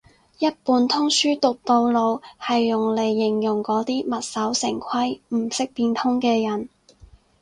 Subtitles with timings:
[0.39, 6.69] 一本通書讀到老係用嚟形容嗰啲墨守成規唔識變通嘅人